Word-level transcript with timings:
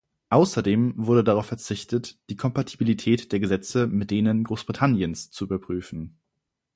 Außerdem 0.31 0.95
wurde 0.97 1.23
darauf 1.23 1.45
verzichtet, 1.45 2.17
die 2.31 2.35
Kompatibilität 2.35 3.31
der 3.31 3.39
Gesetze 3.39 3.85
mit 3.85 4.09
denen 4.09 4.43
Großbritanniens 4.43 5.29
zu 5.29 5.43
überprüfen. 5.43 6.17